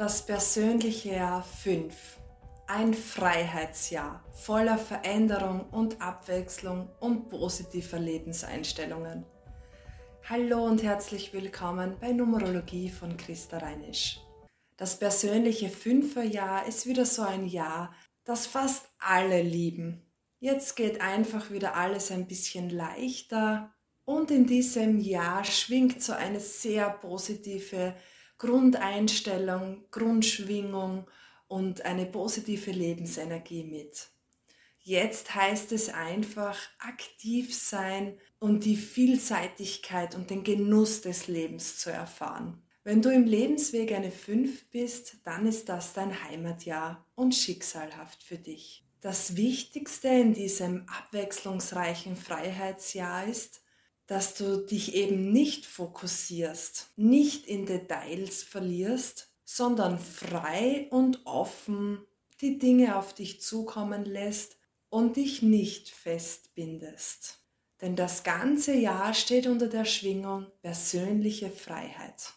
[0.00, 1.94] Das persönliche Jahr 5.
[2.66, 9.26] Ein Freiheitsjahr voller Veränderung und Abwechslung und positiver Lebenseinstellungen.
[10.26, 14.20] Hallo und herzlich willkommen bei Numerologie von Christa Reinisch.
[14.78, 17.94] Das persönliche Fünferjahr ist wieder so ein Jahr,
[18.24, 20.10] das fast alle lieben.
[20.38, 23.70] Jetzt geht einfach wieder alles ein bisschen leichter
[24.06, 27.94] und in diesem Jahr schwingt so eine sehr positive
[28.40, 31.06] Grundeinstellung, Grundschwingung
[31.46, 34.08] und eine positive Lebensenergie mit.
[34.78, 41.90] Jetzt heißt es einfach aktiv sein und die Vielseitigkeit und den Genuss des Lebens zu
[41.90, 42.62] erfahren.
[42.82, 48.38] Wenn du im Lebensweg eine 5 bist, dann ist das dein Heimatjahr und schicksalhaft für
[48.38, 48.86] dich.
[49.02, 53.60] Das Wichtigste in diesem abwechslungsreichen Freiheitsjahr ist,
[54.10, 62.04] dass du dich eben nicht fokussierst, nicht in Details verlierst, sondern frei und offen
[62.40, 64.56] die Dinge auf dich zukommen lässt
[64.88, 67.38] und dich nicht festbindest.
[67.80, 72.32] Denn das ganze Jahr steht unter der Schwingung persönliche Freiheit.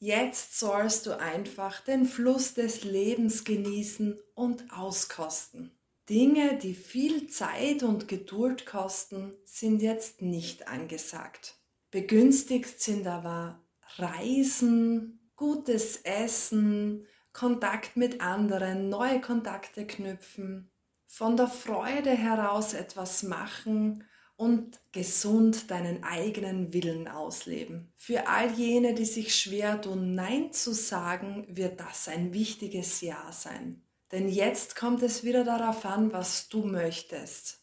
[0.00, 5.70] Jetzt sollst du einfach den Fluss des Lebens genießen und auskosten.
[6.08, 11.58] Dinge, die viel Zeit und Geduld kosten, sind jetzt nicht angesagt.
[11.90, 13.62] Begünstigt sind aber
[13.96, 20.70] Reisen, gutes Essen, Kontakt mit anderen, neue Kontakte knüpfen,
[21.06, 24.04] von der Freude heraus etwas machen
[24.36, 27.92] und gesund deinen eigenen Willen ausleben.
[27.96, 33.30] Für all jene, die sich schwer tun, Nein zu sagen, wird das ein wichtiges Ja
[33.30, 33.82] sein.
[34.12, 37.60] Denn jetzt kommt es wieder darauf an, was du möchtest.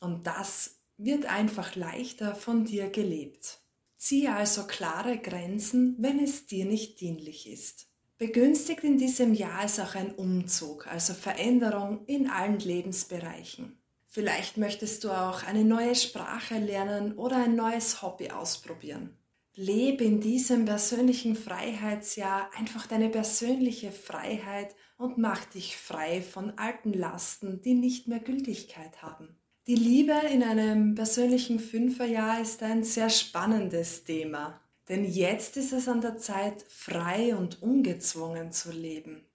[0.00, 3.58] Und das wird einfach leichter von dir gelebt.
[3.96, 7.86] Ziehe also klare Grenzen, wenn es dir nicht dienlich ist.
[8.18, 13.78] Begünstigt in diesem Jahr ist auch ein Umzug, also Veränderung in allen Lebensbereichen.
[14.06, 19.16] Vielleicht möchtest du auch eine neue Sprache lernen oder ein neues Hobby ausprobieren.
[19.58, 26.92] Lebe in diesem persönlichen Freiheitsjahr einfach deine persönliche Freiheit und mach dich frei von alten
[26.92, 29.40] Lasten, die nicht mehr Gültigkeit haben.
[29.66, 35.88] Die Liebe in einem persönlichen Fünferjahr ist ein sehr spannendes Thema, denn jetzt ist es
[35.88, 39.26] an der Zeit, frei und ungezwungen zu leben.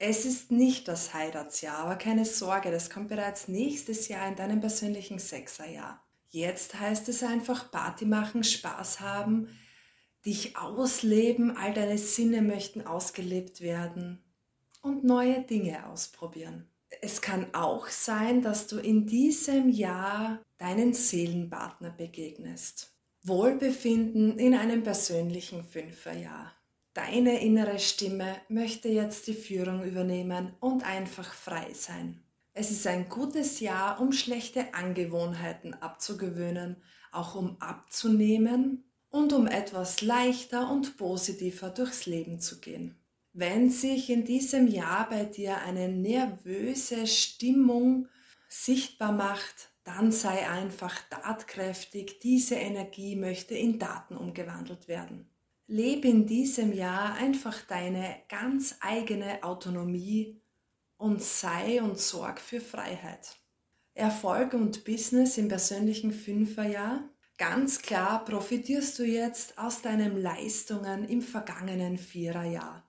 [0.00, 4.60] Es ist nicht das Heiratsjahr, aber keine Sorge, das kommt bereits nächstes Jahr in deinem
[4.60, 6.04] persönlichen Sechserjahr.
[6.30, 9.48] Jetzt heißt es einfach Party machen, Spaß haben,
[10.24, 14.18] dich ausleben, all deine Sinne möchten ausgelebt werden
[14.82, 16.68] und neue Dinge ausprobieren.
[17.00, 22.92] Es kann auch sein, dass du in diesem Jahr deinen Seelenpartner begegnest.
[23.22, 26.52] Wohlbefinden in einem persönlichen Fünferjahr.
[26.94, 32.22] Deine innere Stimme möchte jetzt die Führung übernehmen und einfach frei sein.
[32.54, 36.76] Es ist ein gutes Jahr, um schlechte Angewohnheiten abzugewöhnen,
[37.12, 42.96] auch um abzunehmen und um etwas leichter und positiver durchs Leben zu gehen.
[43.32, 48.08] Wenn sich in diesem Jahr bei dir eine nervöse Stimmung
[48.48, 52.20] sichtbar macht, dann sei einfach tatkräftig.
[52.20, 55.30] Diese Energie möchte in Daten umgewandelt werden.
[55.66, 60.40] Lebe in diesem Jahr einfach deine ganz eigene Autonomie
[60.96, 63.36] und sei und sorg für Freiheit.
[63.94, 67.08] Erfolg und Business im persönlichen Fünferjahr
[67.38, 72.84] Ganz klar profitierst du jetzt aus deinen Leistungen im vergangenen Viererjahr.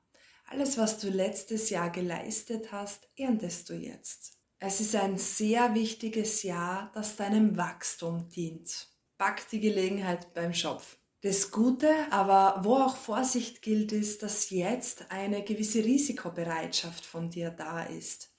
[0.48, 4.40] Alles, was du letztes Jahr geleistet hast, erntest du jetzt.
[4.58, 8.90] Es ist ein sehr wichtiges Jahr, das deinem Wachstum dient.
[9.20, 10.98] Pack die Gelegenheit beim Schopf.
[11.22, 17.52] Das Gute, aber wo auch Vorsicht gilt, ist, dass jetzt eine gewisse Risikobereitschaft von dir
[17.52, 18.32] da ist.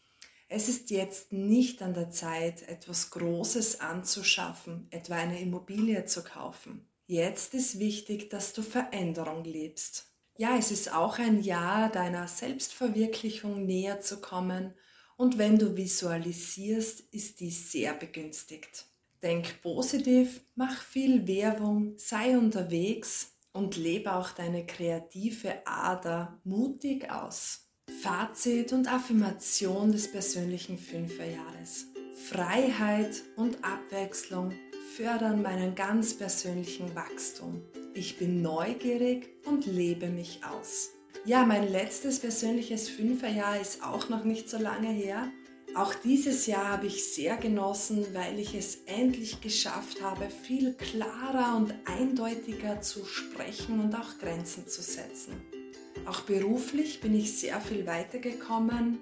[0.53, 6.89] Es ist jetzt nicht an der Zeit, etwas Großes anzuschaffen, etwa eine Immobilie zu kaufen.
[7.07, 10.13] Jetzt ist wichtig, dass du Veränderung lebst.
[10.39, 14.75] Ja, es ist auch ein Jahr deiner Selbstverwirklichung näher zu kommen
[15.17, 18.87] und wenn du visualisierst, ist dies sehr begünstigt.
[19.23, 27.70] Denk positiv, mach viel Werbung, sei unterwegs und lebe auch deine kreative Ader mutig aus.
[28.03, 31.89] Fazit und Affirmation des persönlichen Fünferjahres.
[32.31, 34.53] Freiheit und Abwechslung
[34.97, 37.61] fördern meinen ganz persönlichen Wachstum.
[37.93, 40.93] Ich bin neugierig und lebe mich aus.
[41.27, 45.31] Ja, mein letztes persönliches Fünferjahr ist auch noch nicht so lange her.
[45.75, 51.55] Auch dieses Jahr habe ich sehr genossen, weil ich es endlich geschafft habe, viel klarer
[51.55, 55.60] und eindeutiger zu sprechen und auch Grenzen zu setzen.
[56.07, 58.99] Auch beruflich bin ich sehr viel weitergekommen,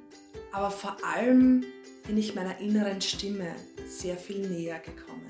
[0.52, 1.64] aber vor allem
[2.06, 3.54] bin ich meiner inneren Stimme
[3.86, 5.28] sehr viel näher gekommen.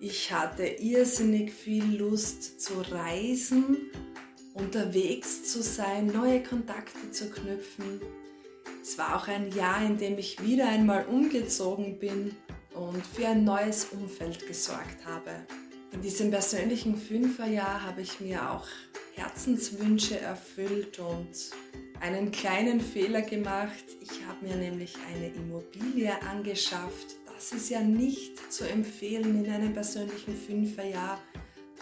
[0.00, 3.76] Ich hatte irrsinnig viel Lust zu reisen,
[4.54, 8.00] unterwegs zu sein, neue Kontakte zu knüpfen.
[8.82, 12.34] Es war auch ein Jahr, in dem ich wieder einmal umgezogen bin
[12.74, 15.30] und für ein neues Umfeld gesorgt habe.
[15.92, 18.66] In diesem persönlichen Fünferjahr habe ich mir auch
[19.14, 21.50] Herzenswünsche erfüllt und
[22.00, 23.84] einen kleinen Fehler gemacht.
[24.00, 27.16] Ich habe mir nämlich eine Immobilie angeschafft.
[27.26, 31.20] Das ist ja nicht zu empfehlen in einem persönlichen Fünferjahr.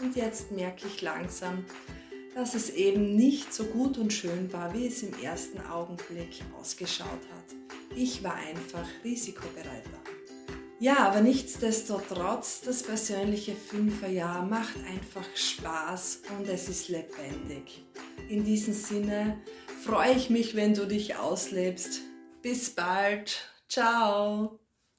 [0.00, 1.64] Und jetzt merke ich langsam,
[2.34, 7.06] dass es eben nicht so gut und schön war, wie es im ersten Augenblick ausgeschaut
[7.06, 7.96] hat.
[7.96, 9.99] Ich war einfach risikobereiter.
[10.80, 17.84] Ja, aber nichtsdestotrotz, das persönliche Fünferjahr macht einfach Spaß und es ist lebendig.
[18.30, 19.42] In diesem Sinne
[19.84, 22.00] freue ich mich, wenn du dich auslebst.
[22.40, 23.46] Bis bald.
[23.68, 24.59] Ciao.